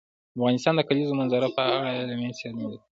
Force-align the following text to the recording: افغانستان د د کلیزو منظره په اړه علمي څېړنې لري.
افغانستان 0.37 0.73
د 0.75 0.77
د 0.79 0.87
کلیزو 0.89 1.17
منظره 1.19 1.47
په 1.55 1.61
اړه 1.75 1.89
علمي 2.01 2.31
څېړنې 2.37 2.63
لري. 2.65 2.77